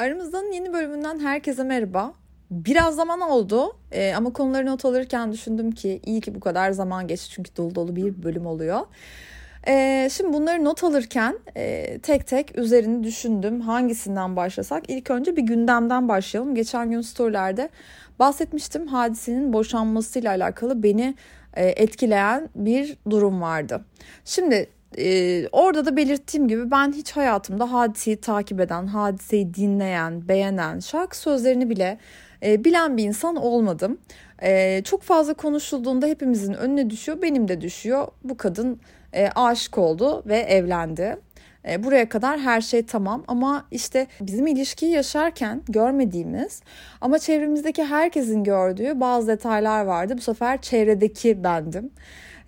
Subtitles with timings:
[0.00, 2.12] Aramızdan yeni bölümünden herkese merhaba.
[2.50, 7.06] Biraz zaman oldu ee, ama konuları not alırken düşündüm ki iyi ki bu kadar zaman
[7.06, 8.80] geçti çünkü dolu dolu bir bölüm oluyor.
[9.68, 13.60] Ee, şimdi bunları not alırken e, tek tek üzerini düşündüm.
[13.60, 14.90] Hangisinden başlasak?
[14.90, 16.54] İlk önce bir gündemden başlayalım.
[16.54, 17.68] Geçen gün storylerde
[18.18, 18.86] bahsetmiştim.
[18.86, 21.14] Hadisenin boşanmasıyla alakalı beni
[21.54, 23.84] e, etkileyen bir durum vardı.
[24.24, 30.80] Şimdi ee, orada da belirttiğim gibi ben hiç hayatımda hadiseyi takip eden, hadiseyi dinleyen, beğenen,
[30.80, 31.98] şarkı sözlerini bile
[32.42, 33.98] e, bilen bir insan olmadım.
[34.42, 38.08] E, çok fazla konuşulduğunda hepimizin önüne düşüyor, benim de düşüyor.
[38.24, 38.80] Bu kadın
[39.12, 41.16] e, aşık oldu ve evlendi.
[41.68, 46.62] E, buraya kadar her şey tamam ama işte bizim ilişkiyi yaşarken görmediğimiz
[47.00, 50.14] ama çevremizdeki herkesin gördüğü bazı detaylar vardı.
[50.16, 51.90] Bu sefer çevredeki bendim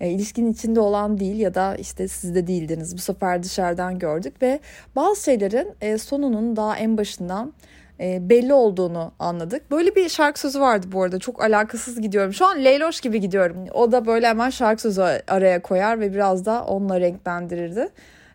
[0.00, 2.96] e, ilişkinin içinde olan değil ya da işte siz de değildiniz.
[2.96, 4.60] Bu sefer dışarıdan gördük ve
[4.96, 7.52] bazı şeylerin e, sonunun daha en başından
[8.00, 9.70] e, belli olduğunu anladık.
[9.70, 11.18] Böyle bir şarkı sözü vardı bu arada.
[11.18, 12.32] Çok alakasız gidiyorum.
[12.32, 13.56] Şu an Leyloş gibi gidiyorum.
[13.74, 17.88] O da böyle hemen şarkı sözü araya koyar ve biraz da onunla renklendirirdi.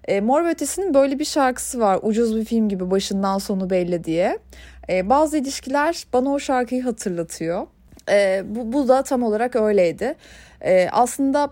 [0.08, 2.00] E, Mor ve Ötesi'nin böyle bir şarkısı var.
[2.02, 4.40] Ucuz bir film gibi başından sonu belli diye.
[4.90, 7.68] E, bazı ilişkiler bana o şarkıyı hatırlatıyor.
[8.12, 10.16] E, bu, bu da tam olarak öyleydi.
[10.62, 11.50] E, aslında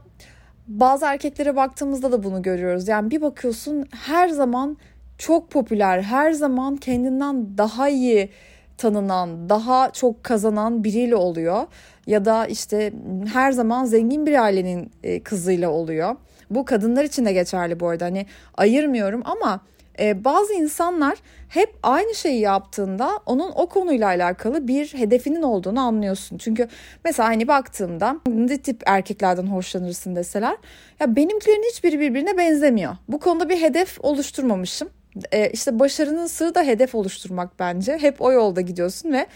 [0.68, 2.88] bazı erkeklere baktığımızda da bunu görüyoruz.
[2.88, 4.78] Yani bir bakıyorsun her zaman
[5.18, 8.30] çok popüler, her zaman kendinden daha iyi
[8.78, 11.64] tanınan, daha çok kazanan biriyle oluyor.
[12.08, 12.94] Ya da işte
[13.34, 16.16] her zaman zengin bir ailenin e, kızıyla oluyor.
[16.50, 18.06] Bu kadınlar için de geçerli bu arada.
[18.06, 18.26] Hani
[18.58, 19.62] ayırmıyorum ama
[20.00, 21.18] e, bazı insanlar
[21.50, 26.38] hep aynı şeyi yaptığında onun o konuyla alakalı bir hedefinin olduğunu anlıyorsun.
[26.38, 26.68] Çünkü
[27.06, 30.58] mesela hani baktığımda ne tip erkeklerden hoşlanırsın deseler
[31.00, 32.96] ya benimkilerin hiçbiri birbirine benzemiyor.
[33.08, 34.90] Bu konuda bir hedef oluşturmamışım.
[35.32, 37.98] E, işte başarının sırrı da hedef oluşturmak bence.
[37.98, 39.28] Hep o yolda gidiyorsun ve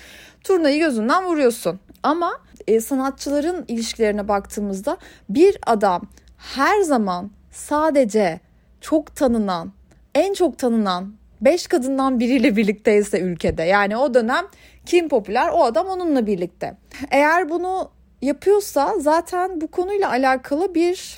[0.44, 1.80] turnayı gözünden vuruyorsun.
[2.04, 2.32] Ama
[2.68, 4.98] e, sanatçıların ilişkilerine baktığımızda
[5.30, 6.02] bir adam
[6.38, 8.40] her zaman sadece
[8.81, 9.72] çok tanınan
[10.16, 14.46] en çok tanınan 5 kadından biriyle birlikteyse ülkede yani o dönem
[14.86, 16.75] kim popüler o adam onunla birlikte.
[17.12, 21.18] Eğer bunu yapıyorsa zaten bu konuyla alakalı bir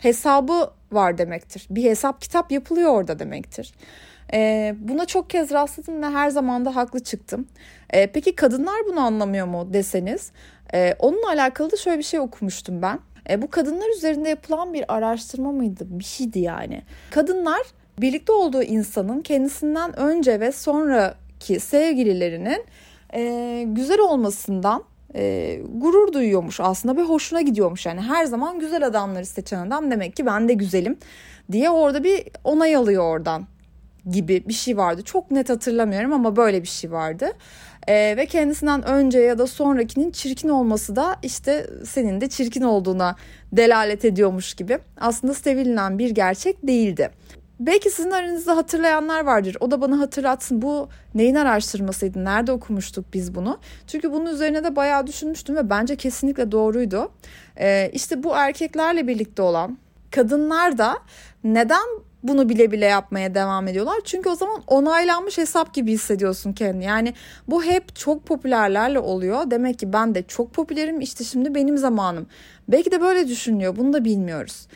[0.00, 1.66] hesabı var demektir.
[1.70, 3.74] Bir hesap kitap yapılıyor orada demektir.
[4.34, 7.48] Ee, buna çok kez rastladım ve her zaman da haklı çıktım.
[7.90, 10.32] Ee, peki kadınlar bunu anlamıyor mu deseniz?
[10.74, 12.98] E, onunla alakalı da şöyle bir şey okumuştum ben.
[13.30, 15.84] E, bu kadınlar üzerinde yapılan bir araştırma mıydı?
[15.88, 16.82] Bir şeydi yani.
[17.10, 17.62] Kadınlar
[17.98, 22.64] birlikte olduğu insanın kendisinden önce ve sonraki sevgililerinin
[23.14, 27.86] e, güzel olmasından e, gurur duyuyormuş aslında ve hoşuna gidiyormuş.
[27.86, 30.98] Yani her zaman güzel adamları seçen adam demek ki ben de güzelim
[31.52, 33.46] diye orada bir onay alıyor oradan
[34.10, 35.02] gibi bir şey vardı.
[35.02, 37.32] Çok net hatırlamıyorum ama böyle bir şey vardı.
[37.88, 43.16] Ee, ve kendisinden önce ya da sonrakinin çirkin olması da işte senin de çirkin olduğuna
[43.52, 44.78] delalet ediyormuş gibi.
[45.00, 47.10] Aslında sevilen bir gerçek değildi.
[47.66, 49.56] Belki sizin aranızda hatırlayanlar vardır.
[49.60, 50.62] O da bana hatırlatsın.
[50.62, 52.24] Bu neyin araştırmasıydı?
[52.24, 53.58] Nerede okumuştuk biz bunu?
[53.86, 57.12] Çünkü bunun üzerine de bayağı düşünmüştüm ve bence kesinlikle doğruydu.
[57.58, 59.78] Ee, işte bu erkeklerle birlikte olan
[60.10, 60.98] kadınlar da
[61.44, 61.86] neden
[62.22, 63.96] bunu bile bile yapmaya devam ediyorlar.
[64.04, 66.84] Çünkü o zaman onaylanmış hesap gibi hissediyorsun kendini.
[66.84, 67.14] Yani
[67.48, 69.50] bu hep çok popülerlerle oluyor.
[69.50, 72.26] Demek ki ben de çok popülerim işte şimdi benim zamanım.
[72.68, 74.66] Belki de böyle düşünüyor bunu da bilmiyoruz.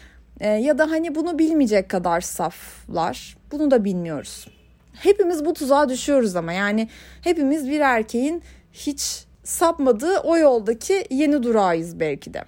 [0.41, 3.37] E, ya da hani bunu bilmeyecek kadar saflar.
[3.53, 4.47] Bunu da bilmiyoruz.
[4.93, 6.89] Hepimiz bu tuzağa düşüyoruz ama yani
[7.21, 8.43] hepimiz bir erkeğin
[8.73, 12.45] hiç sapmadığı o yoldaki yeni durağıyız belki de.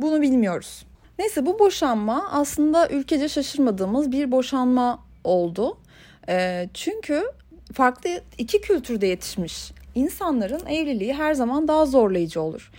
[0.00, 0.86] Bunu bilmiyoruz.
[1.18, 5.78] Neyse bu boşanma aslında ülkece şaşırmadığımız bir boşanma oldu.
[6.28, 7.24] E, çünkü
[7.72, 12.70] farklı iki kültürde yetişmiş insanların evliliği her zaman daha zorlayıcı olur.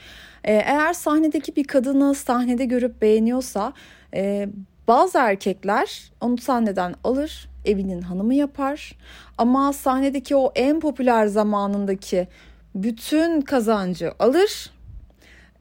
[0.43, 3.73] E, eğer sahnedeki bir kadını sahnede görüp beğeniyorsa
[4.15, 4.49] e,
[4.87, 8.95] bazı erkekler onu sahneden alır, evinin hanımı yapar.
[9.37, 12.27] Ama sahnedeki o en popüler zamanındaki
[12.75, 14.71] bütün kazancı alır,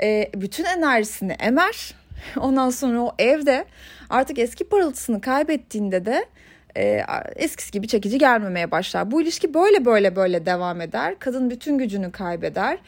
[0.03, 1.95] e, bütün enerjisini emer.
[2.41, 3.65] Ondan sonra o evde
[4.11, 6.27] artık eski parıltısını kaybettiğinde de
[6.77, 7.05] e,
[7.37, 9.11] eskisi gibi çekici gelmemeye başlar.
[9.11, 11.19] Bu ilişki böyle böyle böyle devam eder.
[11.19, 12.79] Kadın bütün gücünü kaybeder.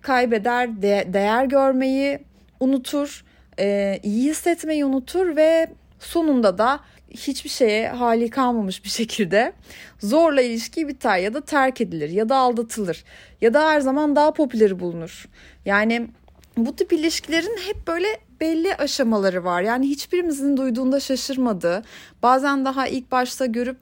[0.00, 2.18] Kaybeder, de, değer görmeyi
[2.60, 3.24] unutur
[3.58, 9.52] e, iyi hissetmeyi unutur ve sonunda da hiçbir şeye hali kalmamış bir şekilde
[9.98, 13.04] zorla ilişki biter ya da terk edilir ya da aldatılır
[13.40, 15.28] ya da her zaman daha popüleri bulunur.
[15.64, 16.08] Yani
[16.56, 18.06] bu tip ilişkilerin hep böyle
[18.40, 19.62] belli aşamaları var.
[19.62, 21.82] Yani hiçbirimizin duyduğunda şaşırmadığı,
[22.22, 23.78] bazen daha ilk başta görüp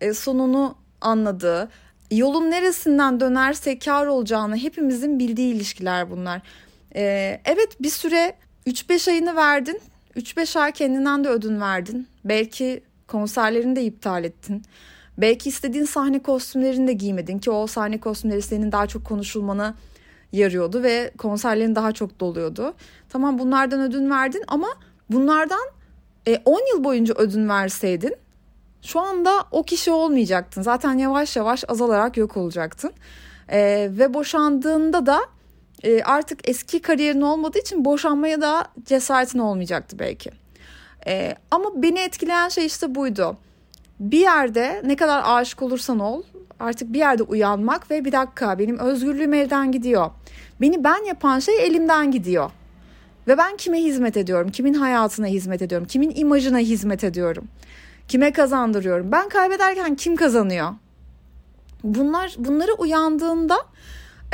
[0.00, 1.68] e, sonunu anladığı,
[2.10, 6.42] yolun neresinden dönerse kar olacağını hepimizin bildiği ilişkiler bunlar.
[6.94, 8.34] Ee, evet bir süre
[8.66, 9.80] 3-5 ayını verdin.
[10.16, 12.08] 3-5 ay kendinden de ödün verdin.
[12.24, 14.62] Belki konserlerini de iptal ettin.
[15.18, 19.74] Belki istediğin sahne kostümlerini de giymedin ki o sahne kostümleri senin daha çok konuşulmanı
[20.32, 22.74] yarıyordu ve konserlerin daha çok doluyordu.
[23.08, 24.68] Tamam bunlardan ödün verdin ama
[25.10, 25.66] bunlardan
[26.44, 28.16] 10 e, yıl boyunca ödün verseydin
[28.82, 30.62] şu anda o kişi olmayacaktın.
[30.62, 32.92] Zaten yavaş yavaş azalarak yok olacaktın.
[33.48, 35.20] E, ve boşandığında da
[35.84, 40.30] e, artık eski kariyerin olmadığı için boşanmaya da cesaretin olmayacaktı belki.
[41.06, 43.36] E, ama beni etkileyen şey işte buydu.
[44.00, 46.22] Bir yerde ne kadar aşık olursan ol
[46.60, 50.10] artık bir yerde uyanmak ve bir dakika benim özgürlüğüm elden gidiyor.
[50.60, 52.50] Beni ben yapan şey elimden gidiyor.
[53.28, 54.50] Ve ben kime hizmet ediyorum?
[54.50, 55.86] Kimin hayatına hizmet ediyorum?
[55.86, 57.48] Kimin imajına hizmet ediyorum?
[58.08, 59.12] Kime kazandırıyorum?
[59.12, 60.72] Ben kaybederken kim kazanıyor?
[61.84, 63.56] Bunlar bunları uyandığında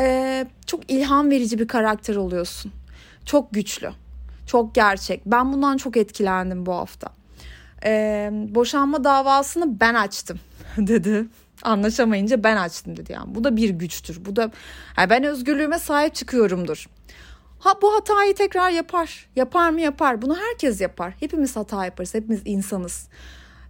[0.00, 2.72] e, çok ilham verici bir karakter oluyorsun.
[3.24, 3.90] Çok güçlü,
[4.46, 5.22] çok gerçek.
[5.26, 7.08] Ben bundan çok etkilendim bu hafta.
[7.84, 10.40] E, boşanma davasını ben açtım
[10.76, 11.26] dedi.
[11.62, 13.34] Anlaşamayınca ben açtım dedi yani.
[13.34, 14.24] Bu da bir güçtür.
[14.24, 14.50] Bu da
[14.98, 16.88] yani ben özgürlüğüme sahip çıkıyorumdur.
[17.58, 19.28] Ha bu hatayı tekrar yapar.
[19.36, 20.22] Yapar mı yapar.
[20.22, 21.14] Bunu herkes yapar.
[21.20, 22.14] Hepimiz hata yaparız.
[22.14, 23.08] Hepimiz insanız.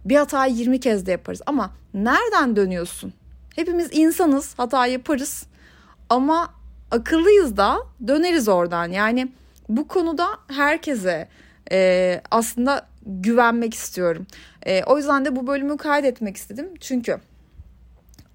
[0.05, 1.41] Bir hatayı 20 kez de yaparız.
[1.45, 3.13] Ama nereden dönüyorsun?
[3.55, 4.53] Hepimiz insanız.
[4.59, 5.45] Hata yaparız.
[6.09, 6.53] Ama
[6.91, 8.91] akıllıyız da döneriz oradan.
[8.91, 9.31] Yani
[9.69, 11.27] bu konuda herkese
[11.71, 14.27] e, aslında güvenmek istiyorum.
[14.65, 16.69] E, o yüzden de bu bölümü kaydetmek istedim.
[16.79, 17.19] Çünkü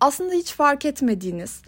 [0.01, 1.63] aslında hiç fark etmediğiniz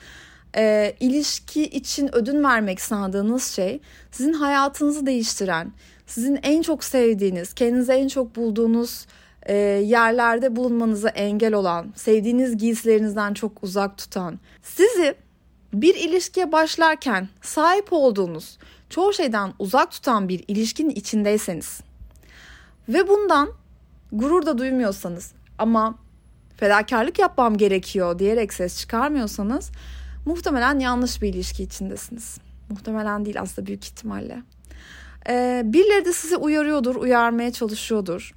[0.56, 3.80] e, ilişki için ödün vermek sandığınız şey
[4.10, 5.72] sizin hayatınızı değiştiren,
[6.06, 9.06] sizin en çok sevdiğiniz, kendinize en çok bulduğunuz
[9.42, 9.54] e,
[9.84, 15.14] yerlerde bulunmanıza engel olan, sevdiğiniz giysilerinizden çok uzak tutan, sizi
[15.72, 18.58] bir ilişkiye başlarken sahip olduğunuz
[18.90, 21.80] çoğu şeyden uzak tutan bir ilişkinin içindeyseniz
[22.88, 23.48] ve bundan
[24.12, 25.98] gurur da duymuyorsanız ama
[26.56, 29.70] fedakarlık yapmam gerekiyor diyerek ses çıkarmıyorsanız
[30.26, 32.38] muhtemelen yanlış bir ilişki içindesiniz.
[32.70, 34.42] Muhtemelen değil aslında büyük ihtimalle.
[35.28, 38.34] Ee, birileri de sizi uyarıyordur, uyarmaya çalışıyordur.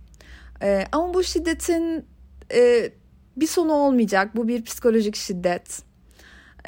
[0.61, 2.05] Ee, ama bu şiddetin
[2.53, 2.91] e,
[3.37, 4.35] bir sonu olmayacak.
[4.35, 5.88] Bu bir psikolojik şiddet.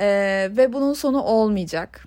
[0.01, 2.05] Ee, ve bunun sonu olmayacak.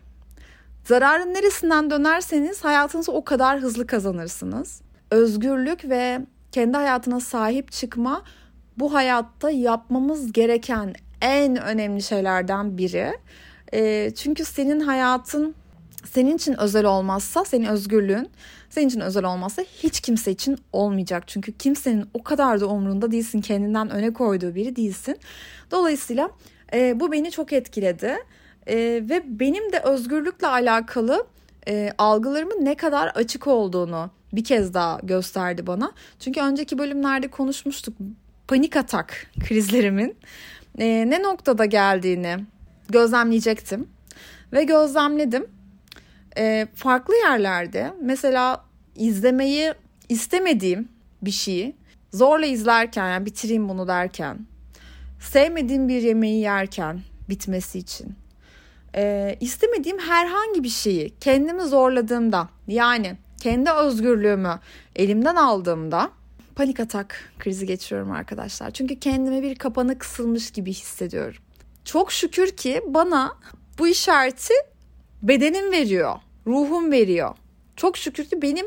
[0.84, 4.80] Zararın neresinden dönerseniz hayatınızı o kadar hızlı kazanırsınız.
[5.10, 6.20] Özgürlük ve
[6.52, 8.22] kendi hayatına sahip çıkma
[8.78, 13.12] bu hayatta yapmamız gereken en önemli şeylerden biri.
[13.72, 15.54] E, çünkü senin hayatın
[16.04, 18.28] senin için özel olmazsa, senin özgürlüğün
[18.70, 21.24] senin için özel olmazsa hiç kimse için olmayacak.
[21.26, 25.16] Çünkü kimsenin o kadar da umrunda değilsin, kendinden öne koyduğu biri değilsin.
[25.70, 26.30] Dolayısıyla
[26.74, 28.16] e, bu beni çok etkiledi.
[28.66, 31.26] E, ve benim de özgürlükle alakalı
[31.68, 35.92] e, algılarımın ne kadar açık olduğunu bir kez daha gösterdi bana.
[36.20, 37.94] Çünkü önceki bölümlerde konuşmuştuk
[38.48, 40.16] panik atak krizlerimin
[40.78, 42.36] e, ne noktada geldiğini
[42.88, 43.88] gözlemleyecektim.
[44.52, 45.46] Ve gözlemledim.
[46.38, 48.64] E, farklı yerlerde mesela
[48.96, 49.74] izlemeyi
[50.08, 50.88] istemediğim
[51.22, 51.76] bir şeyi
[52.12, 54.38] zorla izlerken yani bitireyim bunu derken
[55.24, 58.14] sevmediğim bir yemeği yerken bitmesi için
[58.96, 64.60] e, istemediğim herhangi bir şeyi kendimi zorladığımda yani kendi özgürlüğümü
[64.96, 66.10] elimden aldığımda
[66.56, 68.70] panik atak krizi geçiriyorum arkadaşlar.
[68.70, 71.42] Çünkü kendime bir kapana kısılmış gibi hissediyorum.
[71.84, 73.36] Çok şükür ki bana
[73.78, 74.54] bu işareti
[75.22, 76.14] bedenim veriyor,
[76.46, 77.36] ruhum veriyor.
[77.76, 78.66] Çok şükür ki benim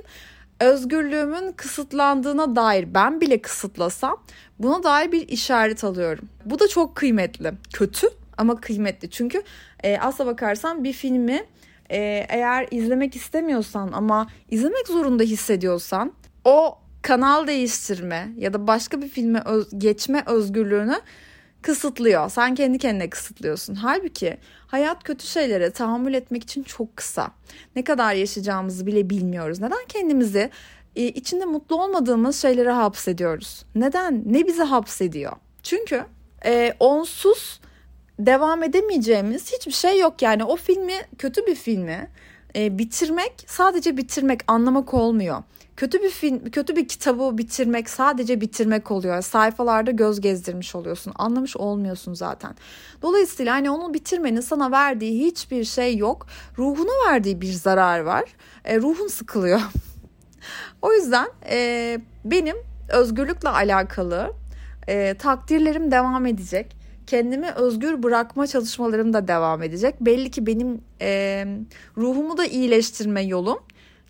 [0.59, 4.23] özgürlüğümün kısıtlandığına dair ben bile kısıtlasam
[4.59, 6.29] buna dair bir işaret alıyorum.
[6.45, 7.51] Bu da çok kıymetli.
[7.73, 9.09] Kötü ama kıymetli.
[9.09, 9.43] Çünkü
[9.83, 11.43] e, asla bakarsan bir filmi
[11.89, 16.11] e, eğer izlemek istemiyorsan ama izlemek zorunda hissediyorsan
[16.45, 20.95] o kanal değiştirme ya da başka bir filme öz- geçme özgürlüğünü
[21.67, 22.29] kısıtlıyor.
[22.29, 23.75] Sen kendi kendine kısıtlıyorsun.
[23.75, 27.31] Halbuki hayat kötü şeylere tahammül etmek için çok kısa.
[27.75, 29.59] Ne kadar yaşayacağımızı bile bilmiyoruz.
[29.59, 30.49] Neden kendimizi
[30.95, 33.65] e, içinde mutlu olmadığımız şeylere hapsediyoruz?
[33.75, 34.23] Neden?
[34.25, 35.31] Ne bizi hapsediyor?
[35.63, 36.05] Çünkü
[36.45, 37.59] e, onsuz
[38.19, 40.21] devam edemeyeceğimiz hiçbir şey yok.
[40.21, 42.09] Yani o filmi kötü bir filmi
[42.57, 45.43] e, bitirmek sadece bitirmek anlamak olmuyor
[45.77, 49.21] kötü bir film, kötü bir kitabı bitirmek sadece bitirmek oluyor.
[49.21, 51.13] Sayfalarda göz gezdirmiş oluyorsun.
[51.15, 52.55] Anlamış olmuyorsun zaten.
[53.01, 56.27] Dolayısıyla hani onu bitirmenin sana verdiği hiçbir şey yok.
[56.57, 58.23] Ruhuna verdiği bir zarar var.
[58.65, 59.61] E, ruhun sıkılıyor.
[60.81, 62.55] o yüzden e, benim
[62.89, 64.33] özgürlükle alakalı
[64.87, 66.75] e, takdirlerim devam edecek.
[67.07, 69.95] Kendimi özgür bırakma çalışmalarım da devam edecek.
[70.01, 71.45] Belli ki benim e,
[71.97, 73.59] ruhumu da iyileştirme yolum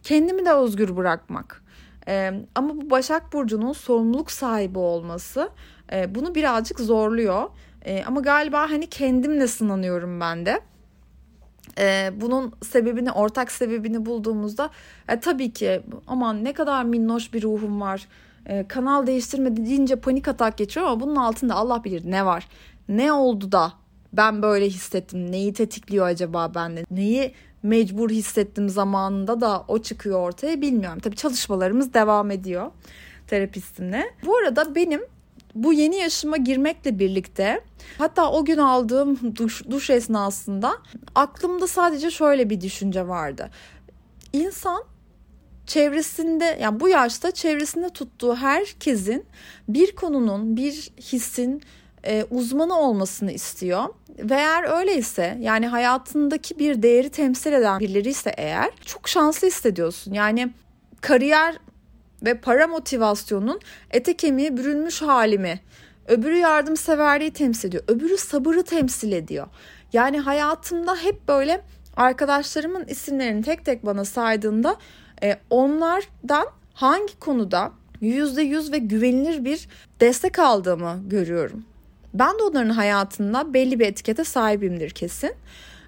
[0.03, 1.63] kendimi de özgür bırakmak.
[2.07, 5.49] E, ama bu Başak Burcu'nun sorumluluk sahibi olması
[5.93, 7.49] e, bunu birazcık zorluyor.
[7.85, 10.59] E, ama galiba hani kendimle sınanıyorum ben de.
[11.79, 14.69] E, bunun sebebini, ortak sebebini bulduğumuzda
[15.09, 18.07] e, tabii ki aman ne kadar minnoş bir ruhum var.
[18.45, 22.47] E, kanal değiştirmedi deyince panik atak geçiyor ama bunun altında Allah bilir ne var.
[22.89, 23.73] Ne oldu da
[24.13, 25.31] ben böyle hissettim?
[25.31, 26.85] Neyi tetikliyor acaba bende?
[26.91, 30.99] Neyi mecbur hissettim zamanında da o çıkıyor ortaya bilmiyorum.
[30.99, 32.71] Tabii çalışmalarımız devam ediyor
[33.27, 34.03] terapistimle.
[34.25, 35.01] Bu arada benim
[35.55, 37.61] bu yeni yaşıma girmekle birlikte
[37.97, 40.73] hatta o gün aldığım duş, duş esnasında
[41.15, 43.49] aklımda sadece şöyle bir düşünce vardı.
[44.33, 44.83] İnsan
[45.65, 49.25] çevresinde yani bu yaşta çevresinde tuttuğu herkesin
[49.67, 51.61] bir konunun, bir hissin
[52.05, 53.85] e, uzmanı olmasını istiyor.
[54.19, 60.13] Ve eğer öyleyse yani hayatındaki bir değeri temsil eden birileri ise eğer çok şanslı hissediyorsun.
[60.13, 60.53] Yani
[61.01, 61.55] kariyer
[62.25, 63.59] ve para motivasyonun
[63.91, 65.59] ete kemiğe bürünmüş halimi.
[66.07, 67.83] Öbürü yardımseverliği temsil ediyor.
[67.87, 69.47] Öbürü sabırı temsil ediyor.
[69.93, 71.61] Yani hayatımda hep böyle
[71.97, 74.77] arkadaşlarımın isimlerini tek tek bana saydığında
[75.23, 79.67] e, onlardan hangi konuda yüzde yüz ve güvenilir bir
[79.99, 81.65] destek aldığımı görüyorum.
[82.13, 85.33] Ben de onların hayatında belli bir etikete sahibimdir kesin.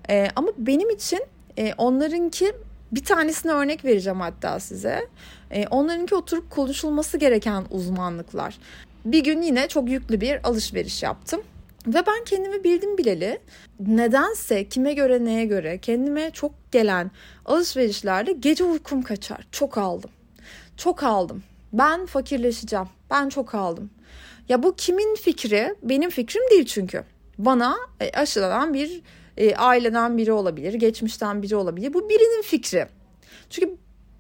[0.10, 1.20] E, ama benim için
[1.58, 2.54] e, onlarınki
[2.92, 5.08] bir tanesine örnek vereceğim hatta size.
[5.52, 8.58] E, onlarınki oturup konuşulması gereken uzmanlıklar.
[9.06, 11.42] Bir gün yine çok yüklü bir alışveriş yaptım.
[11.88, 13.40] Ve ben kendimi bildim bileli
[13.80, 17.12] nedense kime göre neye göre kendime çok gelen
[17.46, 19.48] alışverişlerde gece uykum kaçar.
[19.52, 20.10] Çok aldım.
[20.78, 21.44] Çok aldım.
[21.74, 22.88] Ben fakirleşeceğim.
[23.12, 23.90] Ben çok aldım.
[24.50, 25.76] Ya bu kimin fikri?
[25.84, 27.04] Benim fikrim değil çünkü.
[27.38, 29.02] Bana e, aşılanan bir
[29.38, 31.94] e, aileden biri olabilir, geçmişten biri olabilir.
[31.94, 32.88] Bu birinin fikri.
[33.50, 33.76] Çünkü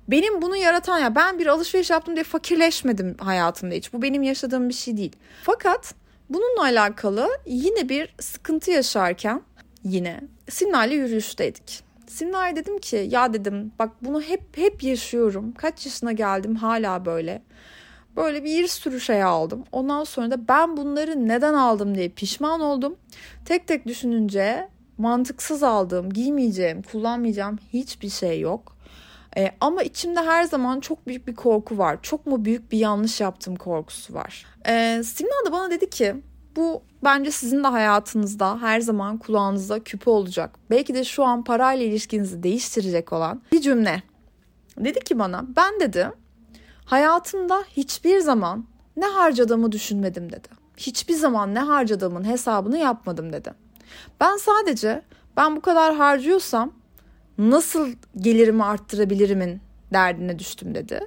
[0.08, 3.94] benim bunu yaratan ya ben bir alışveriş yaptım diye fakirleşmedim hayatımda hiç.
[3.94, 5.16] Bu benim yaşadığım bir şey değil.
[5.44, 5.94] Fakat
[6.30, 9.42] bununla alakalı yine bir sıkıntı yaşarken
[9.84, 11.84] yine Simna'yla yürüyüşteydik.
[12.08, 15.54] Simna'ya dedim ki ya dedim bak bunu hep hep yaşıyorum.
[15.58, 17.42] Kaç yaşına geldim hala böyle.
[18.16, 19.64] Böyle bir sürü şey aldım.
[19.72, 22.96] Ondan sonra da ben bunları neden aldım diye pişman oldum.
[23.46, 28.76] Tek tek düşününce mantıksız aldığım, giymeyeceğim, kullanmayacağım hiçbir şey yok.
[29.38, 32.00] E, ama içimde her zaman çok büyük bir korku var.
[32.02, 34.46] Çok mu büyük bir yanlış yaptığım korkusu var.
[34.68, 36.16] E, Simna da bana dedi ki
[36.56, 40.56] bu bence sizin de hayatınızda her zaman kulağınızda küpe olacak.
[40.70, 44.04] Belki de şu an parayla ilişkinizi değiştirecek olan bir cümle.
[44.78, 46.12] Dedi ki bana ben dedi
[46.90, 48.66] hayatımda hiçbir zaman
[48.98, 50.48] ne harcadığımı düşünmedim dedi.
[50.78, 53.54] Hiçbir zaman ne harcadığımın hesabını yapmadım dedi.
[54.20, 55.02] Ben sadece
[55.38, 56.72] ben bu kadar harcıyorsam
[57.38, 59.62] nasıl gelirimi arttırabilirimin
[59.94, 61.00] derdine düştüm dedi.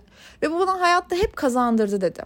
[0.43, 2.23] Ve bu bana hayatta hep kazandırdı dedi.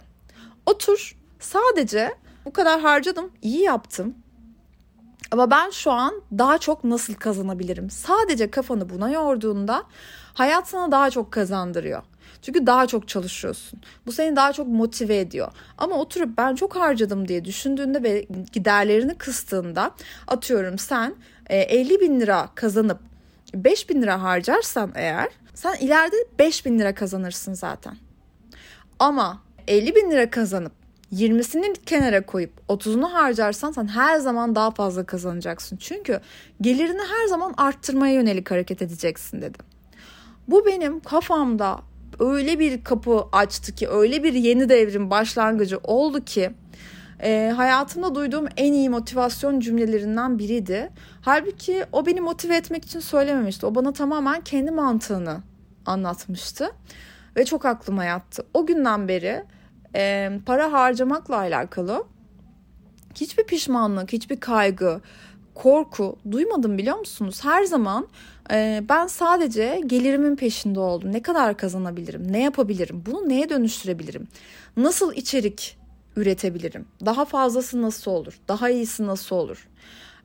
[0.65, 4.15] Otur sadece bu kadar harcadım iyi yaptım
[5.31, 7.89] ama ben şu an daha çok nasıl kazanabilirim?
[7.89, 9.83] Sadece kafanı buna yorduğunda
[10.33, 12.03] hayat sana daha çok kazandırıyor.
[12.41, 13.81] Çünkü daha çok çalışıyorsun.
[14.05, 15.51] Bu seni daha çok motive ediyor.
[15.77, 19.91] Ama oturup ben çok harcadım diye düşündüğünde ve giderlerini kıstığında
[20.27, 21.15] atıyorum sen
[21.49, 22.99] 50 e, bin lira kazanıp
[23.53, 27.97] 5 bin lira harcarsan eğer sen ileride 5 bin lira kazanırsın zaten.
[28.99, 30.71] Ama 50 bin lira kazanıp
[31.13, 35.77] 20'sini kenara koyup 30'unu harcarsan sen her zaman daha fazla kazanacaksın.
[35.77, 36.21] Çünkü
[36.61, 39.65] gelirini her zaman arttırmaya yönelik hareket edeceksin dedim.
[40.47, 41.79] Bu benim kafamda
[42.19, 46.51] öyle bir kapı açtı ki öyle bir yeni devrim başlangıcı oldu ki
[47.23, 50.89] e, hayatımda duyduğum en iyi motivasyon cümlelerinden biriydi.
[51.21, 53.65] Halbuki o beni motive etmek için söylememişti.
[53.65, 55.41] O bana tamamen kendi mantığını
[55.85, 56.71] anlatmıştı
[57.35, 58.45] ve çok aklıma yattı.
[58.53, 59.43] O günden beri
[59.95, 62.05] e, para harcamakla alakalı
[63.15, 65.01] hiçbir pişmanlık, hiçbir kaygı,
[65.55, 67.39] korku duymadım biliyor musunuz?
[67.43, 68.07] Her zaman
[68.89, 71.13] ben sadece gelirimin peşinde oldum.
[71.13, 72.31] Ne kadar kazanabilirim?
[72.31, 73.03] Ne yapabilirim?
[73.05, 74.27] Bunu neye dönüştürebilirim?
[74.77, 75.77] Nasıl içerik
[76.15, 76.87] üretebilirim?
[77.05, 78.39] Daha fazlası nasıl olur?
[78.47, 79.67] Daha iyisi nasıl olur?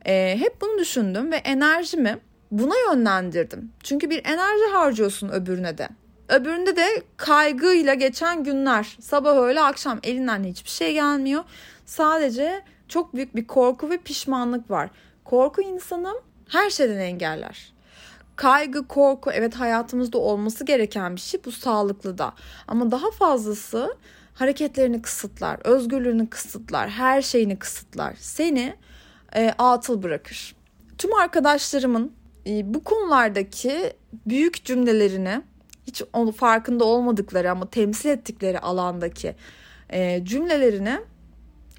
[0.07, 2.19] E, hep bunu düşündüm ve enerjimi
[2.51, 3.73] buna yönlendirdim.
[3.83, 5.89] Çünkü bir enerji harcıyorsun öbürüne de.
[6.29, 6.87] Öbüründe de
[7.17, 8.97] kaygıyla geçen günler.
[9.01, 11.45] Sabah öğle akşam elinden hiçbir şey gelmiyor.
[11.87, 14.91] Sadece çok büyük bir korku ve pişmanlık var.
[15.25, 16.15] Korku insanı
[16.49, 17.72] her şeyden engeller.
[18.43, 21.41] Kaygı, korku evet hayatımızda olması gereken bir şey.
[21.45, 22.35] Bu sağlıklı da.
[22.69, 23.97] Ama daha fazlası
[24.35, 28.15] hareketlerini kısıtlar, özgürlüğünü kısıtlar, her şeyini kısıtlar.
[28.19, 28.75] Seni
[29.35, 30.55] e, atıl bırakır.
[30.99, 32.13] Tüm arkadaşlarımın
[32.47, 33.93] e, bu konulardaki
[34.27, 35.43] büyük cümlelerini
[35.87, 39.35] hiç onu farkında olmadıkları ama temsil ettikleri alandaki
[39.91, 40.99] e, cümlelerini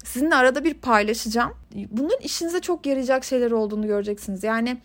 [0.04, 1.52] sizinle arada bir paylaşacağım.
[1.90, 4.44] Bunların işinize çok yarayacak şeyler olduğunu göreceksiniz.
[4.44, 4.80] Yani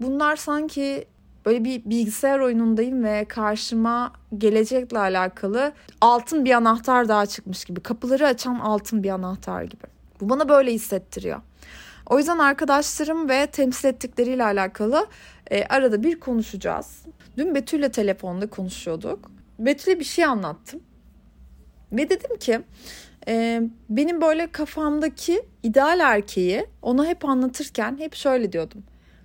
[0.00, 1.06] bunlar sanki
[1.48, 7.80] böyle bir bilgisayar oyunundayım ve karşıma gelecekle alakalı altın bir anahtar daha çıkmış gibi.
[7.80, 9.82] Kapıları açan altın bir anahtar gibi.
[10.20, 11.40] Bu bana böyle hissettiriyor.
[12.06, 15.06] O yüzden arkadaşlarım ve temsil ettikleriyle alakalı
[15.50, 17.02] e, arada bir konuşacağız.
[17.36, 19.30] Dün Betül'le telefonda konuşuyorduk.
[19.58, 20.80] Betül'e bir şey anlattım.
[21.92, 22.60] Ve dedim ki
[23.28, 28.82] e, benim böyle kafamdaki ideal erkeği ona hep anlatırken hep şöyle diyordum.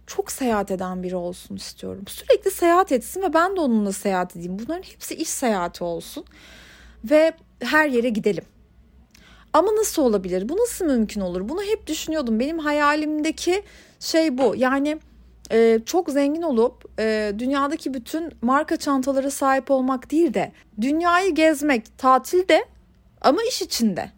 [0.07, 2.03] Çok seyahat eden biri olsun istiyorum.
[2.07, 4.59] Sürekli seyahat etsin ve ben de onunla seyahat edeyim.
[4.59, 6.25] Bunların hepsi iş seyahati olsun.
[7.03, 8.43] Ve her yere gidelim.
[9.53, 10.49] Ama nasıl olabilir?
[10.49, 11.49] Bu nasıl mümkün olur?
[11.49, 12.39] Bunu hep düşünüyordum.
[12.39, 13.63] Benim hayalimdeki
[13.99, 14.55] şey bu.
[14.55, 14.99] Yani
[15.51, 21.97] e, çok zengin olup e, dünyadaki bütün marka çantalara sahip olmak değil de dünyayı gezmek
[21.97, 22.65] tatilde
[23.21, 24.11] ama iş içinde.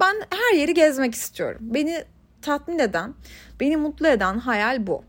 [0.00, 1.60] Ben her yeri gezmek istiyorum.
[1.62, 2.04] Beni
[2.42, 3.14] tatmin eden,
[3.60, 5.02] beni mutlu eden hayal bu.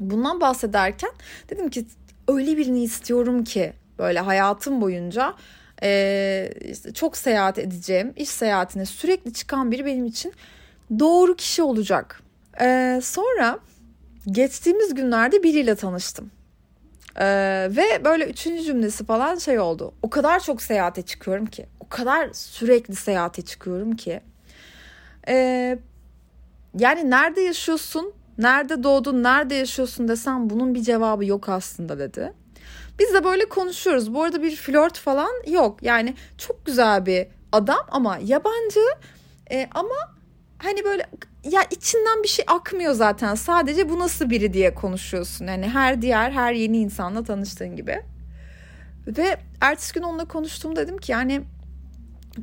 [0.00, 1.10] Bundan bahsederken
[1.50, 1.86] dedim ki
[2.28, 5.34] öyle birini istiyorum ki böyle hayatım boyunca
[5.82, 10.32] e, işte çok seyahat edeceğim, iş seyahatine sürekli çıkan biri benim için
[10.98, 12.22] doğru kişi olacak.
[12.60, 13.58] E, sonra
[14.26, 16.30] geçtiğimiz günlerde biriyle tanıştım.
[17.16, 19.94] Ee, ve böyle üçüncü cümlesi falan şey oldu.
[20.02, 21.66] O kadar çok seyahate çıkıyorum ki.
[21.80, 24.20] O kadar sürekli seyahate çıkıyorum ki.
[25.28, 25.78] Ee,
[26.78, 28.12] yani nerede yaşıyorsun?
[28.40, 29.22] Nerede doğdun?
[29.22, 32.32] Nerede yaşıyorsun desem bunun bir cevabı yok aslında dedi.
[32.98, 34.14] Biz de böyle konuşuyoruz.
[34.14, 35.82] Bu arada bir flört falan yok.
[35.82, 38.80] Yani çok güzel bir adam ama yabancı
[39.50, 39.94] e, ama
[40.58, 41.06] hani böyle
[41.44, 43.34] ya içinden bir şey akmıyor zaten.
[43.34, 45.46] Sadece bu nasıl biri diye konuşuyorsun.
[45.46, 48.02] Yani her diğer her yeni insanla tanıştığın gibi.
[49.06, 51.42] Ve ertesi gün onunla konuştuğum dedim ki yani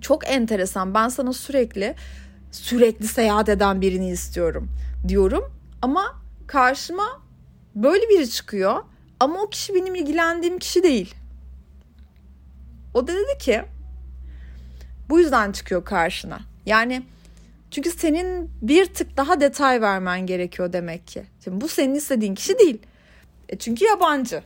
[0.01, 0.93] çok enteresan.
[0.93, 1.95] Ben sana sürekli
[2.51, 4.69] sürekli seyahat eden birini istiyorum
[5.07, 5.56] diyorum.
[5.81, 7.21] Ama karşıma
[7.75, 8.83] böyle biri çıkıyor.
[9.19, 11.15] Ama o kişi benim ilgilendiğim kişi değil.
[12.93, 13.61] O da dedi ki
[15.09, 16.39] bu yüzden çıkıyor karşına.
[16.65, 17.03] Yani
[17.71, 21.23] çünkü senin bir tık daha detay vermen gerekiyor demek ki.
[21.43, 22.81] Şimdi bu senin istediğin kişi değil.
[23.49, 24.43] E çünkü yabancı.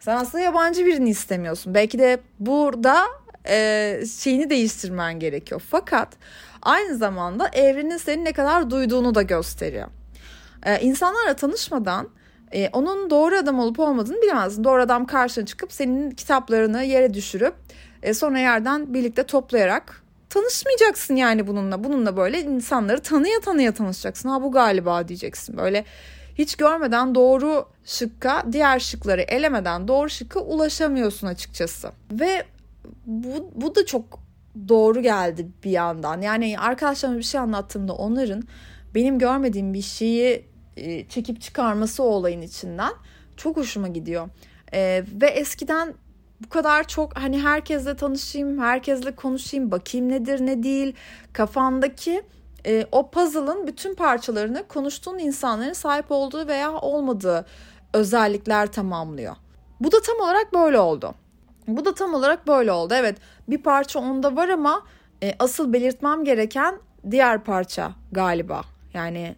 [0.00, 1.74] Sen aslında yabancı birini istemiyorsun.
[1.74, 3.04] Belki de burada
[3.48, 5.62] e, şeyini değiştirmen gerekiyor.
[5.70, 6.08] Fakat
[6.62, 9.88] aynı zamanda evrenin seni ne kadar duyduğunu da gösteriyor.
[10.66, 12.08] E, insanlarla tanışmadan
[12.52, 14.64] e, onun doğru adam olup olmadığını bilemezsin.
[14.64, 17.54] Doğru adam karşına çıkıp senin kitaplarını yere düşürüp
[18.02, 21.84] e, sonra yerden birlikte toplayarak tanışmayacaksın yani bununla.
[21.84, 24.28] Bununla böyle insanları tanıya tanıya tanışacaksın.
[24.28, 25.56] Ha bu galiba diyeceksin.
[25.56, 25.84] Böyle
[26.34, 31.92] hiç görmeden doğru şıkka diğer şıkları elemeden doğru şıkka ulaşamıyorsun açıkçası.
[32.12, 32.44] Ve
[33.06, 34.20] bu, bu da çok
[34.68, 36.20] doğru geldi bir yandan.
[36.20, 38.42] Yani arkadaşlarıma bir şey anlattığımda onların
[38.94, 40.44] benim görmediğim bir şeyi
[40.76, 42.92] e, çekip çıkarması o olayın içinden
[43.36, 44.28] çok hoşuma gidiyor.
[44.72, 45.94] Ee, ve eskiden
[46.44, 50.94] bu kadar çok hani herkesle tanışayım, herkesle konuşayım, bakayım nedir ne değil.
[51.32, 52.22] Kafandaki
[52.66, 57.46] e, o puzzle'ın bütün parçalarını konuştuğun insanların sahip olduğu veya olmadığı
[57.92, 59.36] özellikler tamamlıyor.
[59.80, 61.14] Bu da tam olarak böyle oldu.
[61.68, 62.94] Bu da tam olarak böyle oldu.
[62.96, 64.82] Evet bir parça onda var ama
[65.22, 66.78] e, asıl belirtmem gereken
[67.10, 68.62] diğer parça galiba.
[68.94, 69.36] Yani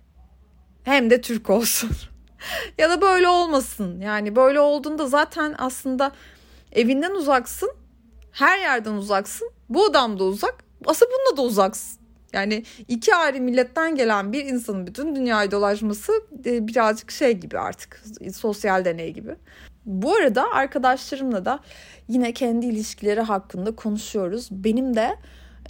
[0.85, 1.91] hem de Türk olsun.
[2.79, 4.01] ya da böyle olmasın.
[4.01, 6.13] Yani böyle olduğunda zaten aslında
[6.73, 7.71] Evinden uzaksın.
[8.33, 9.51] Her yerden uzaksın.
[9.69, 10.65] Bu adam da uzak.
[10.87, 12.01] Aslında bununla da uzaksın.
[12.33, 16.13] Yani iki ayrı milletten gelen bir insanın bütün dünyayı dolaşması
[16.45, 18.03] e, birazcık şey gibi artık
[18.35, 19.37] sosyal deney gibi.
[19.87, 21.61] Bu arada arkadaşlarımla da
[22.09, 24.49] yine kendi ilişkileri hakkında konuşuyoruz.
[24.51, 25.17] Benim de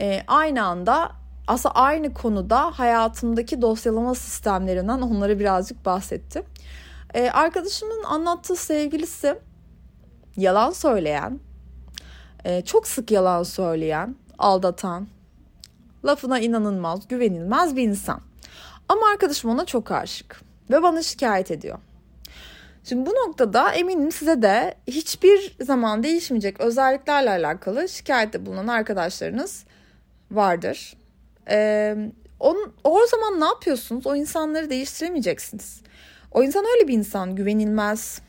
[0.00, 1.12] e, aynı anda
[1.50, 6.42] aslında aynı konuda hayatımdaki dosyalama sistemlerinden onlara birazcık bahsettim.
[7.14, 9.38] E, arkadaşımın anlattığı sevgilisi
[10.36, 11.40] yalan söyleyen,
[12.44, 15.08] e, çok sık yalan söyleyen, aldatan,
[16.04, 18.20] lafına inanılmaz, güvenilmez bir insan.
[18.88, 21.78] Ama arkadaşım ona çok aşık ve bana şikayet ediyor.
[22.84, 29.64] Şimdi bu noktada eminim size de hiçbir zaman değişmeyecek özelliklerle alakalı şikayette bulunan arkadaşlarınız
[30.30, 30.99] vardır.
[31.50, 31.96] Ee,
[32.40, 34.06] on, o zaman ne yapıyorsunuz?
[34.06, 35.80] O insanları değiştiremeyeceksiniz.
[36.32, 38.22] O insan öyle bir insan, güvenilmez,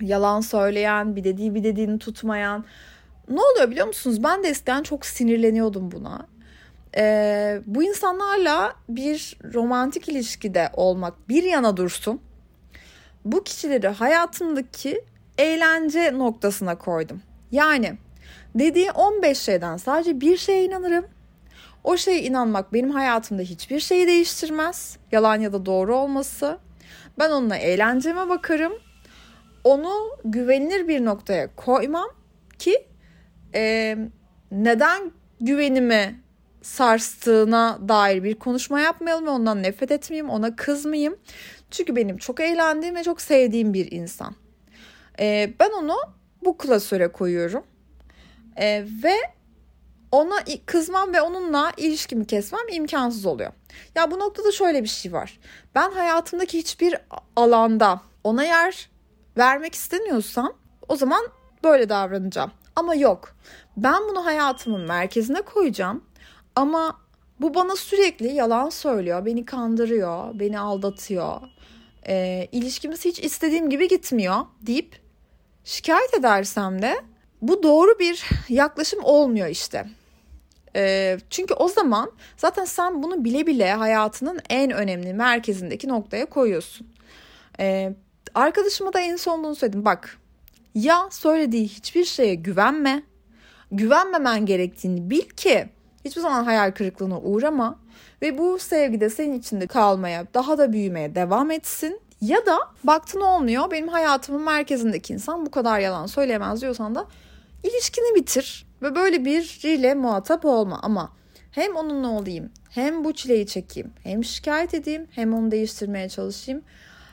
[0.00, 2.64] yalan söyleyen, bir dediği bir dediğini tutmayan.
[3.28, 4.22] Ne oluyor biliyor musunuz?
[4.24, 6.26] Ben de eskiden çok sinirleniyordum buna.
[6.96, 12.20] e, bu insanlarla bir romantik ilişkide olmak bir yana dursun.
[13.24, 15.04] Bu kişileri hayatımdaki
[15.38, 17.22] eğlence noktasına koydum.
[17.52, 17.98] Yani
[18.54, 21.06] dediği 15 şeyden sadece bir şeye inanırım.
[21.84, 24.98] O şeye inanmak benim hayatımda hiçbir şeyi değiştirmez.
[25.12, 26.58] Yalan ya da doğru olması.
[27.18, 28.72] Ben onunla eğlenceme bakarım.
[29.64, 29.92] Onu
[30.24, 32.08] güvenilir bir noktaya koymam
[32.58, 32.86] ki
[33.54, 33.96] e,
[34.52, 36.20] neden güvenimi
[36.62, 41.16] sarstığına dair bir konuşma yapmayalım ve ondan nefret etmeyeyim, ona kızmayayım.
[41.70, 44.34] Çünkü benim çok eğlendiğim ve çok sevdiğim bir insan.
[45.20, 45.96] E, ben onu
[46.44, 47.64] bu klasöre koyuyorum.
[48.56, 49.14] E, ve
[50.12, 53.52] ona kızmam ve onunla ilişkimi kesmem imkansız oluyor.
[53.94, 55.38] Ya bu noktada şöyle bir şey var.
[55.74, 56.96] Ben hayatımdaki hiçbir
[57.36, 58.90] alanda ona yer
[59.36, 60.52] vermek istemiyorsam
[60.88, 61.24] o zaman
[61.64, 62.50] böyle davranacağım.
[62.76, 63.36] Ama yok.
[63.76, 66.04] Ben bunu hayatımın merkezine koyacağım.
[66.56, 67.00] Ama
[67.40, 71.40] bu bana sürekli yalan söylüyor, beni kandırıyor, beni aldatıyor.
[72.08, 75.00] E, ilişkimiz hiç istediğim gibi gitmiyor deyip
[75.64, 77.00] şikayet edersem de
[77.42, 79.86] bu doğru bir yaklaşım olmuyor işte.
[80.76, 86.86] E, çünkü o zaman zaten sen bunu bile bile hayatının en önemli merkezindeki noktaya koyuyorsun.
[87.60, 87.92] E,
[88.34, 89.84] arkadaşıma da en son bunu söyledim.
[89.84, 90.18] Bak
[90.74, 93.02] ya söylediği hiçbir şeye güvenme.
[93.72, 95.68] Güvenmemen gerektiğini bil ki
[96.04, 97.78] hiçbir zaman hayal kırıklığına uğrama
[98.22, 102.00] ve bu sevgi de senin içinde kalmaya, daha da büyümeye devam etsin.
[102.20, 107.06] Ya da baktın olmuyor benim hayatımın merkezindeki insan bu kadar yalan söyleyemez diyorsan da
[107.64, 111.12] ilişkini bitir ve böyle biriyle muhatap olma ama
[111.50, 116.62] hem onunla olayım hem bu çileyi çekeyim hem şikayet edeyim hem onu değiştirmeye çalışayım.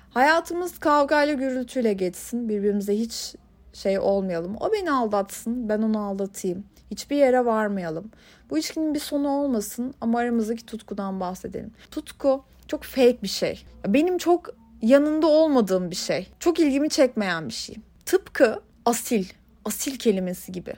[0.09, 3.35] Hayatımız kavgayla gürültüyle geçsin birbirimize hiç
[3.73, 4.55] şey olmayalım.
[4.59, 6.65] O beni aldatsın ben onu aldatayım.
[6.91, 8.11] Hiçbir yere varmayalım.
[8.49, 11.71] Bu ilişkinin bir sonu olmasın ama aramızdaki tutkudan bahsedelim.
[11.91, 13.65] Tutku çok fake bir şey.
[13.87, 14.49] Benim çok
[14.81, 16.27] yanında olmadığım bir şey.
[16.39, 17.75] Çok ilgimi çekmeyen bir şey.
[18.05, 19.25] Tıpkı asil,
[19.67, 20.73] asil kelimesi gibi.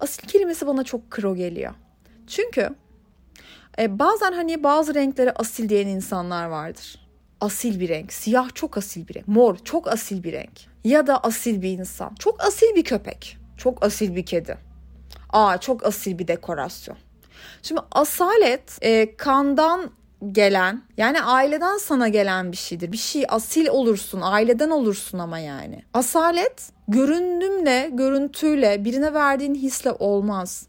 [0.00, 1.74] Asil kelimesi bana çok kro geliyor.
[2.26, 2.70] Çünkü
[3.78, 7.00] e, bazen hani bazı renklere asil diyen insanlar vardır.
[7.40, 10.60] Asil bir renk, siyah çok asil bir renk, mor çok asil bir renk.
[10.84, 14.58] Ya da asil bir insan, çok asil bir köpek, çok asil bir kedi.
[15.32, 16.98] Aa çok asil bir dekorasyon.
[17.62, 19.90] Şimdi asalet e, kandan
[20.32, 22.92] gelen yani aileden sana gelen bir şeydir.
[22.92, 25.82] Bir şey asil olursun, aileden olursun ama yani.
[25.94, 30.66] Asalet göründümle, görüntüyle, birine verdiğin hisle olmaz.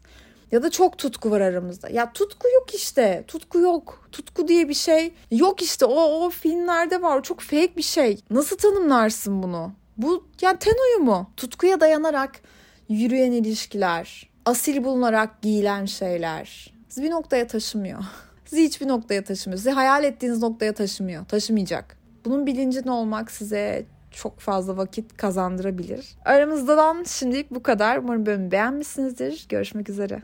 [0.52, 1.88] Ya da çok tutku var aramızda.
[1.88, 3.24] Ya tutku yok işte.
[3.28, 4.08] Tutku yok.
[4.12, 5.84] Tutku diye bir şey yok işte.
[5.84, 7.22] O o filmlerde var.
[7.22, 8.20] Çok fake bir şey.
[8.30, 9.72] Nasıl tanımlarsın bunu?
[9.96, 11.30] Bu yani ten uyumu.
[11.36, 12.40] Tutkuya dayanarak
[12.88, 16.72] yürüyen ilişkiler, asil bulunarak giyilen şeyler.
[16.96, 17.98] Bir noktaya taşımıyor.
[18.52, 19.58] Sizi hiçbir noktaya taşımıyor.
[19.58, 21.24] Sizi hayal ettiğiniz noktaya taşımıyor.
[21.24, 21.96] Taşımayacak.
[22.24, 26.16] Bunun bilincinde olmak size çok fazla vakit kazandırabilir.
[26.24, 27.98] Aramızdan şimdilik bu kadar.
[27.98, 29.46] Umarım bölümü beğenmişsinizdir.
[29.48, 30.22] Görüşmek üzere.